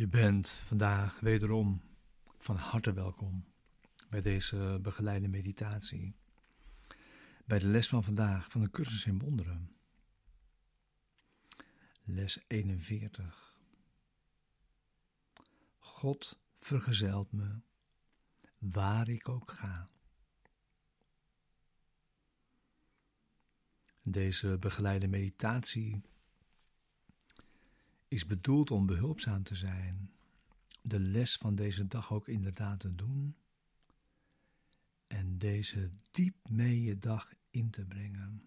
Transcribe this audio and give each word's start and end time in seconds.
Je 0.00 0.08
bent 0.08 0.48
vandaag 0.48 1.20
wederom 1.20 1.82
van 2.38 2.56
harte 2.56 2.92
welkom 2.92 3.44
bij 4.08 4.20
deze 4.20 4.78
begeleide 4.82 5.28
meditatie. 5.28 6.14
Bij 7.44 7.58
de 7.58 7.66
les 7.66 7.88
van 7.88 8.04
vandaag 8.04 8.50
van 8.50 8.60
de 8.60 8.70
cursus 8.70 9.04
in 9.04 9.18
wonderen. 9.18 9.76
Les 12.02 12.44
41. 12.46 13.60
God 15.78 16.38
vergezelt 16.60 17.32
me 17.32 17.60
waar 18.58 19.08
ik 19.08 19.28
ook 19.28 19.50
ga. 19.50 19.88
Deze 24.02 24.58
begeleide 24.58 25.08
meditatie 25.08 26.02
is 28.10 28.26
bedoeld 28.26 28.70
om 28.70 28.86
behulpzaam 28.86 29.42
te 29.42 29.54
zijn, 29.54 30.12
de 30.82 31.00
les 31.00 31.36
van 31.36 31.54
deze 31.54 31.86
dag 31.86 32.12
ook 32.12 32.28
inderdaad 32.28 32.80
te 32.80 32.94
doen 32.94 33.36
en 35.06 35.38
deze 35.38 35.90
diep 36.10 36.48
mee 36.48 36.82
je 36.82 36.98
dag 36.98 37.32
in 37.50 37.70
te 37.70 37.84
brengen. 37.84 38.44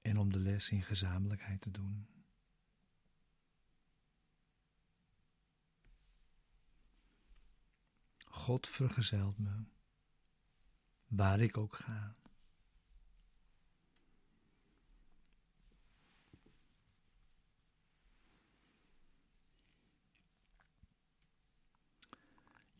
En 0.00 0.18
om 0.18 0.32
de 0.32 0.38
les 0.38 0.70
in 0.70 0.82
gezamenlijkheid 0.82 1.60
te 1.60 1.70
doen. 1.70 2.06
God 8.24 8.68
vergezelt 8.68 9.38
me, 9.38 9.64
waar 11.06 11.40
ik 11.40 11.56
ook 11.56 11.76
ga. 11.76 12.19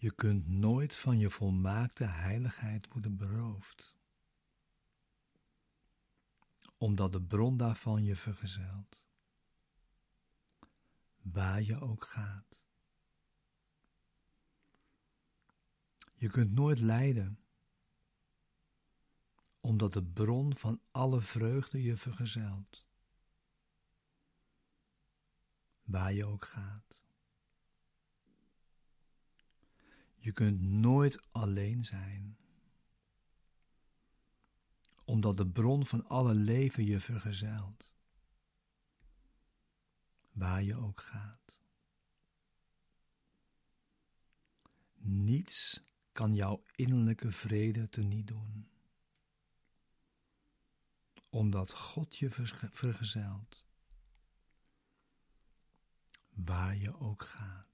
Je 0.00 0.10
kunt 0.10 0.48
nooit 0.48 0.96
van 0.96 1.18
je 1.18 1.30
volmaakte 1.30 2.04
heiligheid 2.04 2.88
worden 2.92 3.16
beroofd, 3.16 3.96
omdat 6.78 7.12
de 7.12 7.22
bron 7.22 7.56
daarvan 7.56 8.04
je 8.04 8.16
vergezelt, 8.16 9.04
waar 11.22 11.62
je 11.62 11.80
ook 11.80 12.04
gaat. 12.04 12.62
Je 16.14 16.30
kunt 16.30 16.52
nooit 16.52 16.80
lijden, 16.80 17.38
omdat 19.60 19.92
de 19.92 20.04
bron 20.04 20.56
van 20.56 20.80
alle 20.90 21.20
vreugde 21.20 21.82
je 21.82 21.96
vergezelt, 21.96 22.86
waar 25.82 26.12
je 26.12 26.24
ook 26.24 26.44
gaat. 26.44 27.09
Je 30.22 30.32
kunt 30.32 30.60
nooit 30.60 31.32
alleen 31.32 31.84
zijn, 31.84 32.38
omdat 35.04 35.36
de 35.36 35.46
bron 35.46 35.86
van 35.86 36.06
alle 36.08 36.34
leven 36.34 36.84
je 36.84 37.00
vergezelt, 37.00 37.92
waar 40.32 40.62
je 40.62 40.76
ook 40.76 41.00
gaat. 41.00 41.58
Niets 44.96 45.82
kan 46.12 46.34
jouw 46.34 46.64
innerlijke 46.74 47.32
vrede 47.32 47.88
teniet 47.88 48.26
doen, 48.26 48.70
omdat 51.28 51.72
God 51.72 52.16
je 52.16 52.30
vergezelt, 52.70 53.66
waar 56.30 56.76
je 56.76 56.98
ook 56.98 57.24
gaat. 57.24 57.69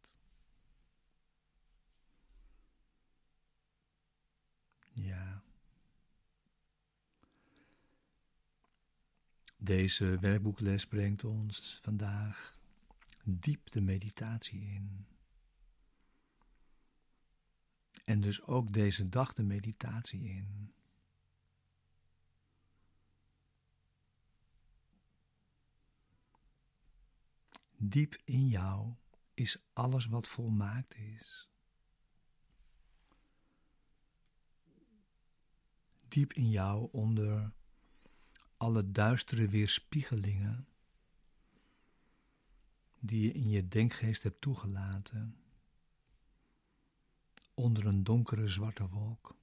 Deze 9.66 10.18
werkboekles 10.18 10.86
brengt 10.86 11.24
ons 11.24 11.78
vandaag 11.82 12.58
diep 13.24 13.70
de 13.70 13.80
meditatie 13.80 14.60
in. 14.60 15.06
En 18.04 18.20
dus 18.20 18.42
ook 18.42 18.72
deze 18.72 19.08
dag 19.08 19.32
de 19.34 19.42
meditatie 19.42 20.22
in. 20.24 20.72
Diep 27.76 28.16
in 28.24 28.48
jou 28.48 28.94
is 29.34 29.58
alles 29.72 30.06
wat 30.06 30.28
volmaakt 30.28 30.94
is. 30.94 31.48
diep 36.08 36.32
in 36.32 36.50
jou 36.50 36.88
onder 36.92 37.52
alle 38.56 38.92
duistere 38.92 39.48
weerspiegelingen 39.48 40.66
die 42.98 43.22
je 43.22 43.32
in 43.32 43.48
je 43.48 43.68
denkgeest 43.68 44.22
hebt 44.22 44.40
toegelaten, 44.40 45.36
onder 47.54 47.86
een 47.86 48.04
donkere 48.04 48.48
zwarte 48.48 48.88
wolk. 48.88 49.36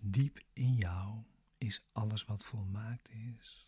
Diep 0.00 0.40
in 0.52 0.74
jou 0.74 1.22
is 1.58 1.82
alles 1.92 2.24
wat 2.24 2.44
volmaakt 2.44 3.10
is. 3.10 3.66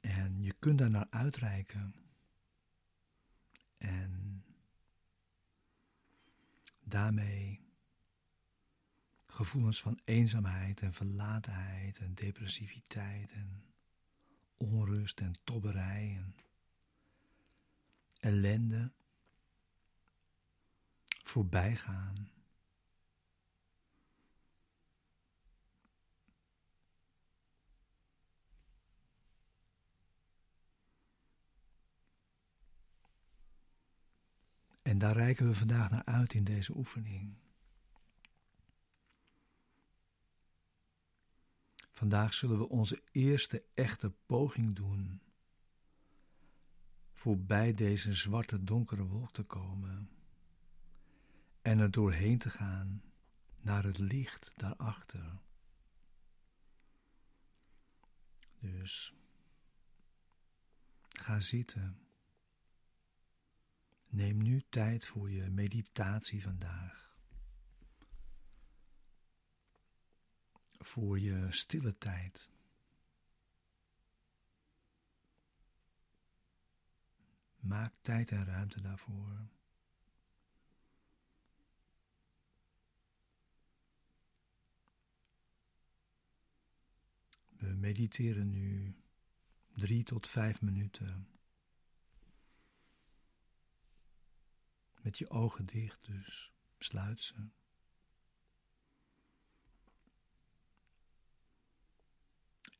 En 0.00 0.42
je 0.42 0.52
kunt 0.52 0.78
daar 0.78 0.90
naar 0.90 1.06
uitreiken. 1.10 2.09
Daarmee 6.90 7.60
gevoelens 9.26 9.80
van 9.80 10.00
eenzaamheid 10.04 10.80
en 10.80 10.92
verlatenheid 10.92 11.98
en 11.98 12.14
depressiviteit 12.14 13.32
en 13.32 13.64
onrust 14.56 15.20
en 15.20 15.34
tobberij 15.44 16.16
en 16.16 16.34
ellende 18.20 18.92
voorbij 21.22 21.76
daar 35.00 35.16
reiken 35.16 35.46
we 35.46 35.54
vandaag 35.54 35.90
naar 35.90 36.04
uit 36.04 36.34
in 36.34 36.44
deze 36.44 36.76
oefening. 36.76 37.34
Vandaag 41.90 42.34
zullen 42.34 42.58
we 42.58 42.68
onze 42.68 43.02
eerste 43.12 43.64
echte 43.74 44.12
poging 44.26 44.76
doen 44.76 45.20
voorbij 47.12 47.74
deze 47.74 48.12
zwarte 48.12 48.64
donkere 48.64 49.04
wolk 49.04 49.32
te 49.32 49.42
komen 49.42 50.10
en 51.62 51.78
er 51.78 51.90
doorheen 51.90 52.38
te 52.38 52.50
gaan 52.50 53.02
naar 53.62 53.84
het 53.84 53.98
licht 53.98 54.52
daarachter. 54.56 55.38
Dus 58.58 59.14
ga 61.08 61.40
zitten. 61.40 62.09
Neem 64.10 64.42
nu 64.42 64.62
tijd 64.68 65.06
voor 65.06 65.30
je 65.30 65.50
meditatie 65.50 66.42
vandaag. 66.42 67.14
Voor 70.78 71.18
je 71.18 71.46
stille 71.52 71.98
tijd. 71.98 72.50
Maak 77.56 77.94
tijd 78.00 78.30
en 78.30 78.44
ruimte 78.44 78.80
daarvoor. 78.80 79.48
We 87.48 87.66
mediteren 87.66 88.50
nu 88.50 88.94
drie 89.72 90.02
tot 90.02 90.28
vijf 90.28 90.60
minuten. 90.60 91.39
Met 95.00 95.18
je 95.18 95.30
ogen 95.30 95.66
dicht, 95.66 96.06
dus 96.06 96.52
sluit 96.78 97.20
ze. 97.20 97.34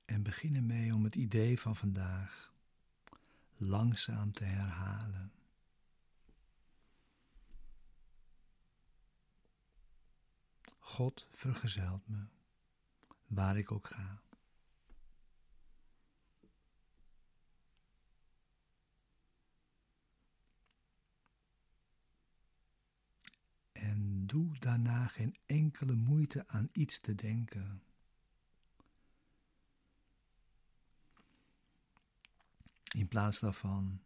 En 0.05 0.23
begin 0.23 0.57
ermee 0.57 0.95
om 0.95 1.05
het 1.05 1.15
idee 1.15 1.61
van 1.61 1.77
vandaag 1.77 2.53
langzaam 3.57 4.33
te 4.33 4.45
herhalen. 4.45 5.33
God 10.79 11.29
vergezelt 11.33 12.09
me, 12.09 12.25
waar 13.27 13.59
ik 13.59 13.73
ook 13.73 13.87
ga. 13.87 14.23
En 23.73 24.20
doe 24.31 24.59
daarna 24.59 25.07
geen 25.07 25.37
enkele 25.47 25.95
moeite 25.95 26.49
aan 26.49 26.69
iets 26.73 27.01
te 27.01 27.15
denken. 27.15 27.83
In 32.95 33.09
plaats 33.09 33.41
daarvan 33.41 34.03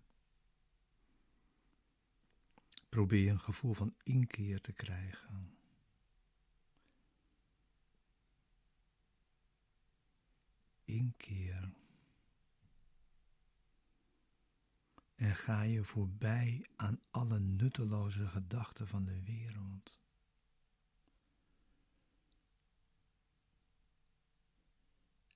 probeer 2.88 3.30
een 3.30 3.40
gevoel 3.40 3.74
van 3.74 3.94
inkeer 4.02 4.60
te 4.60 4.72
krijgen. 4.72 5.56
Inkeer. 10.84 11.72
En 15.14 15.34
ga 15.34 15.62
je 15.62 15.84
voorbij 15.84 16.66
aan 16.76 17.00
alle 17.10 17.38
nutteloze 17.38 18.28
gedachten 18.28 18.88
van 18.88 19.04
de 19.04 19.22
wereld. 19.22 20.03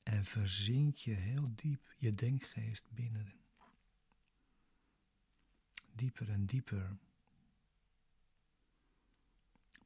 En 0.09 0.25
verzink 0.25 0.97
je 0.97 1.15
heel 1.15 1.55
diep 1.55 1.95
je 1.97 2.11
denkgeest 2.11 2.91
binnen. 2.91 3.33
Dieper 5.93 6.31
en 6.31 6.47
dieper. 6.47 6.97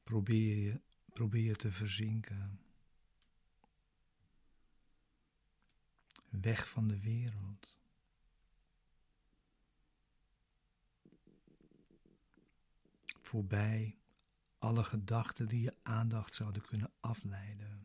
Probeer 0.02 0.56
je, 0.56 0.80
probeer 1.12 1.56
te 1.56 1.72
verzinken. 1.72 2.60
Weg 6.28 6.68
van 6.68 6.88
de 6.88 7.00
wereld. 7.00 7.78
Voorbij 13.20 13.98
alle 14.58 14.84
gedachten 14.84 15.48
die 15.48 15.62
je 15.62 15.76
aandacht 15.82 16.34
zouden 16.34 16.62
kunnen 16.62 16.92
afleiden. 17.00 17.81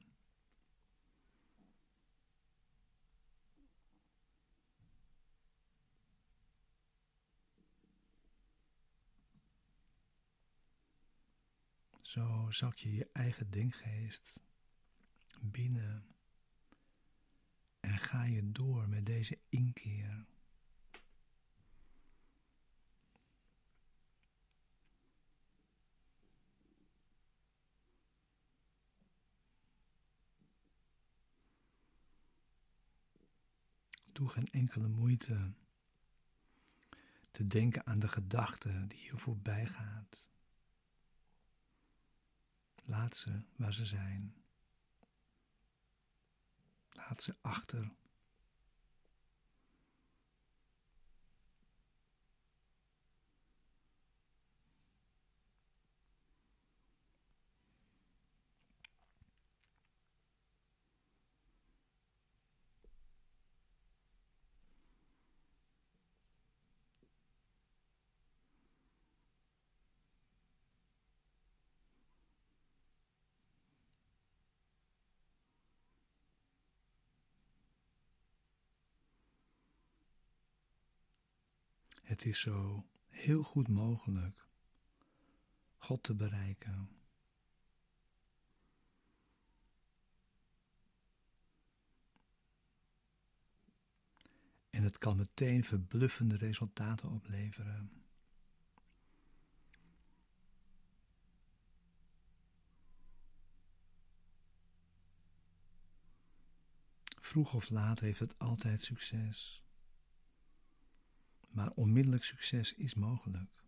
Zo 12.18 12.52
zak 12.52 12.78
je 12.78 12.94
je 12.94 13.10
eigen 13.14 13.50
denkgeest 13.50 14.40
binnen 15.42 16.06
en 17.80 17.98
ga 17.98 18.24
je 18.24 18.52
door 18.52 18.90
met 18.90 19.06
deze 19.06 19.40
inkeer. 19.50 20.25
Doe 34.12 34.30
geen 34.30 34.48
enkele 34.48 34.88
moeite 34.88 35.54
te 37.31 37.48
denken 37.48 37.86
aan 37.86 38.00
de 38.00 38.08
gedachte 38.08 38.88
die 38.88 39.04
je 39.04 39.18
voorbij 39.18 39.66
gaat. 39.66 40.30
Laat 42.88 43.16
ze 43.16 43.42
waar 43.56 43.74
ze 43.74 43.86
zijn. 43.86 44.36
Laat 46.89 47.22
ze 47.22 47.36
achter. 47.42 47.92
Het 82.18 82.25
is 82.25 82.40
zo 82.40 82.86
heel 83.08 83.44
goed 83.44 83.68
mogelijk 83.68 84.48
God 85.78 86.04
te 86.04 86.16
bereiken. 86.16 86.90
En 94.69 94.83
het 94.83 94.97
kan 94.97 95.18
meteen 95.18 95.64
verbluffende 95.64 96.38
resultaten 96.38 97.09
opleveren. 97.09 98.04
Vroeg 107.19 107.54
of 107.54 107.69
laat 107.69 108.00
heeft 108.00 108.19
het 108.19 108.40
altijd 108.40 108.83
succes 108.83 109.67
maar 111.57 111.71
onmiddellijk 111.71 112.23
succes 112.23 112.73
is 112.73 112.94
mogelijk. 112.94 113.64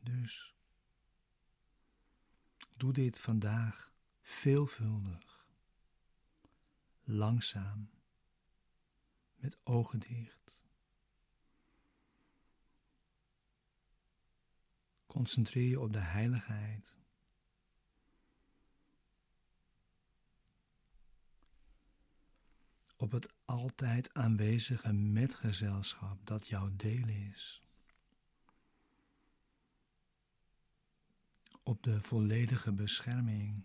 Dus 0.00 0.54
doe 2.76 2.92
dit 2.92 3.18
vandaag 3.18 3.92
veelvuldig, 4.20 5.46
langzaam, 7.02 7.90
met 9.36 9.58
ogen 9.64 9.98
dicht. 9.98 10.64
Concentreer 15.06 15.68
je 15.68 15.80
op 15.80 15.92
de 15.92 15.98
heiligheid 15.98 16.96
op 23.04 23.12
het 23.12 23.32
altijd 23.44 24.14
aanwezige 24.14 24.92
metgezelschap 24.92 26.26
dat 26.26 26.46
jouw 26.46 26.70
deel 26.76 27.08
is. 27.08 27.62
Op 31.62 31.82
de 31.82 32.02
volledige 32.02 32.72
bescherming 32.72 33.64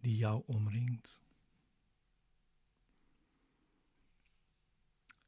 die 0.00 0.16
jou 0.16 0.42
omringt. 0.46 1.20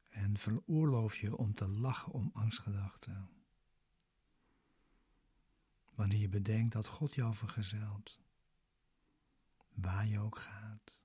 En 0.09 0.37
veroorloof 0.37 1.15
je 1.15 1.37
om 1.37 1.53
te 1.53 1.67
lachen 1.67 2.11
om 2.11 2.29
angstgedachten. 2.33 3.29
Wanneer 5.93 6.19
je 6.19 6.29
bedenkt 6.29 6.73
dat 6.73 6.87
God 6.87 7.15
jou 7.15 7.35
vergezelt, 7.35 8.19
waar 9.73 10.07
je 10.07 10.19
ook 10.19 10.39
gaat. 10.39 11.04